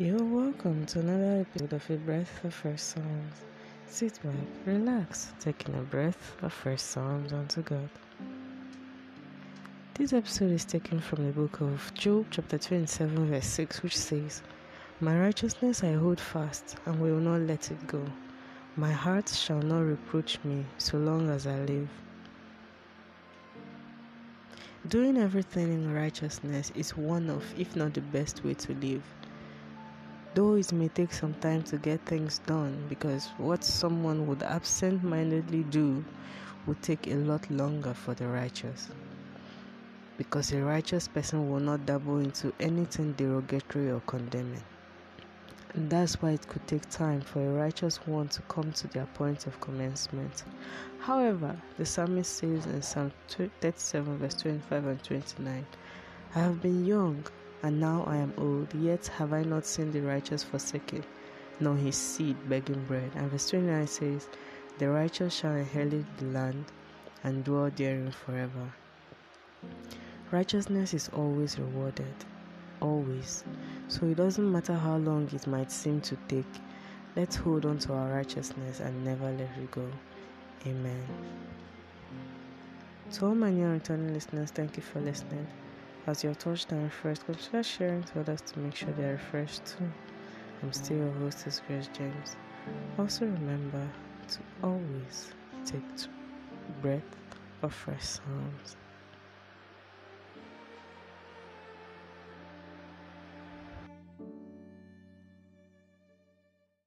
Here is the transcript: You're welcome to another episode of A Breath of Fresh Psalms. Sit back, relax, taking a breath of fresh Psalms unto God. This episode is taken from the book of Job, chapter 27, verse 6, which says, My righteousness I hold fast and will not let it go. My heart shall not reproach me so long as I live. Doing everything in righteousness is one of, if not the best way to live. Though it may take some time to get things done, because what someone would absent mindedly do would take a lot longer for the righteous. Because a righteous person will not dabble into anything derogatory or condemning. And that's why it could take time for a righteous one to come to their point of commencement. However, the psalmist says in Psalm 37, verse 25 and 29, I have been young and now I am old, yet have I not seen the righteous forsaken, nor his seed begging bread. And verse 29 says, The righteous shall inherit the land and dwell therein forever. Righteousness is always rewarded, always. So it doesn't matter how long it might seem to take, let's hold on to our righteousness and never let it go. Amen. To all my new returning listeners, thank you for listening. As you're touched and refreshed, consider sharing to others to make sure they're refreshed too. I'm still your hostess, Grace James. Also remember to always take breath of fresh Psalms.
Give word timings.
You're 0.00 0.24
welcome 0.24 0.86
to 0.86 1.00
another 1.00 1.42
episode 1.42 1.74
of 1.74 1.90
A 1.90 1.96
Breath 1.98 2.42
of 2.42 2.54
Fresh 2.54 2.80
Psalms. 2.80 3.34
Sit 3.86 4.18
back, 4.24 4.32
relax, 4.64 5.34
taking 5.38 5.74
a 5.74 5.82
breath 5.82 6.36
of 6.40 6.54
fresh 6.54 6.80
Psalms 6.80 7.34
unto 7.34 7.60
God. 7.60 7.90
This 9.92 10.14
episode 10.14 10.52
is 10.52 10.64
taken 10.64 11.00
from 11.00 11.26
the 11.26 11.32
book 11.32 11.60
of 11.60 11.92
Job, 11.92 12.24
chapter 12.30 12.56
27, 12.56 13.28
verse 13.28 13.44
6, 13.44 13.82
which 13.82 13.94
says, 13.94 14.40
My 15.00 15.20
righteousness 15.20 15.84
I 15.84 15.92
hold 15.92 16.18
fast 16.18 16.76
and 16.86 16.98
will 16.98 17.20
not 17.20 17.42
let 17.42 17.70
it 17.70 17.86
go. 17.86 18.02
My 18.76 18.92
heart 18.92 19.28
shall 19.28 19.60
not 19.60 19.80
reproach 19.80 20.38
me 20.44 20.64
so 20.78 20.96
long 20.96 21.28
as 21.28 21.46
I 21.46 21.58
live. 21.58 21.90
Doing 24.88 25.18
everything 25.18 25.70
in 25.70 25.92
righteousness 25.92 26.72
is 26.74 26.96
one 26.96 27.28
of, 27.28 27.44
if 27.60 27.76
not 27.76 27.92
the 27.92 28.00
best 28.00 28.42
way 28.42 28.54
to 28.54 28.72
live. 28.76 29.02
Though 30.32 30.54
it 30.54 30.72
may 30.72 30.86
take 30.86 31.12
some 31.12 31.34
time 31.34 31.64
to 31.64 31.76
get 31.76 32.06
things 32.06 32.38
done, 32.46 32.86
because 32.88 33.30
what 33.36 33.64
someone 33.64 34.28
would 34.28 34.44
absent 34.44 35.02
mindedly 35.02 35.64
do 35.64 36.04
would 36.66 36.80
take 36.82 37.08
a 37.08 37.16
lot 37.16 37.50
longer 37.50 37.94
for 37.94 38.14
the 38.14 38.28
righteous. 38.28 38.90
Because 40.16 40.52
a 40.52 40.62
righteous 40.62 41.08
person 41.08 41.50
will 41.50 41.58
not 41.58 41.84
dabble 41.84 42.18
into 42.18 42.52
anything 42.60 43.12
derogatory 43.14 43.90
or 43.90 44.00
condemning. 44.06 44.62
And 45.74 45.90
that's 45.90 46.22
why 46.22 46.30
it 46.30 46.46
could 46.46 46.64
take 46.68 46.88
time 46.90 47.22
for 47.22 47.40
a 47.40 47.52
righteous 47.52 47.96
one 48.06 48.28
to 48.28 48.42
come 48.42 48.72
to 48.72 48.86
their 48.88 49.06
point 49.06 49.48
of 49.48 49.60
commencement. 49.60 50.44
However, 51.00 51.56
the 51.76 51.86
psalmist 51.86 52.36
says 52.36 52.66
in 52.66 52.82
Psalm 52.82 53.10
37, 53.28 54.18
verse 54.18 54.34
25 54.34 54.86
and 54.86 55.02
29, 55.02 55.66
I 56.34 56.38
have 56.38 56.62
been 56.62 56.84
young 56.84 57.24
and 57.62 57.78
now 57.78 58.04
I 58.06 58.16
am 58.16 58.32
old, 58.38 58.72
yet 58.74 59.06
have 59.08 59.32
I 59.32 59.42
not 59.42 59.66
seen 59.66 59.92
the 59.92 60.00
righteous 60.00 60.42
forsaken, 60.42 61.04
nor 61.60 61.76
his 61.76 61.96
seed 61.96 62.36
begging 62.48 62.84
bread. 62.84 63.10
And 63.14 63.30
verse 63.30 63.50
29 63.50 63.86
says, 63.86 64.28
The 64.78 64.88
righteous 64.88 65.34
shall 65.34 65.56
inherit 65.56 66.06
the 66.18 66.26
land 66.26 66.64
and 67.22 67.44
dwell 67.44 67.70
therein 67.74 68.12
forever. 68.12 68.72
Righteousness 70.30 70.94
is 70.94 71.10
always 71.12 71.58
rewarded, 71.58 72.14
always. 72.80 73.44
So 73.88 74.06
it 74.06 74.16
doesn't 74.16 74.50
matter 74.50 74.74
how 74.74 74.96
long 74.96 75.28
it 75.32 75.46
might 75.46 75.70
seem 75.70 76.00
to 76.02 76.16
take, 76.28 76.46
let's 77.16 77.36
hold 77.36 77.66
on 77.66 77.78
to 77.80 77.92
our 77.92 78.10
righteousness 78.12 78.80
and 78.80 79.04
never 79.04 79.30
let 79.30 79.50
it 79.58 79.70
go. 79.70 79.86
Amen. 80.66 81.04
To 83.14 83.26
all 83.26 83.34
my 83.34 83.50
new 83.50 83.66
returning 83.66 84.14
listeners, 84.14 84.50
thank 84.50 84.76
you 84.76 84.82
for 84.82 85.00
listening. 85.00 85.46
As 86.06 86.24
you're 86.24 86.34
touched 86.34 86.72
and 86.72 86.82
refreshed, 86.82 87.26
consider 87.26 87.62
sharing 87.62 88.02
to 88.04 88.20
others 88.20 88.40
to 88.40 88.58
make 88.58 88.74
sure 88.74 88.90
they're 88.92 89.12
refreshed 89.12 89.66
too. 89.66 89.90
I'm 90.62 90.72
still 90.72 90.96
your 90.96 91.12
hostess, 91.12 91.60
Grace 91.66 91.88
James. 91.92 92.36
Also 92.98 93.26
remember 93.26 93.86
to 94.28 94.38
always 94.62 95.32
take 95.64 95.82
breath 96.80 97.02
of 97.62 97.74
fresh 97.74 98.02
Psalms. 98.02 98.76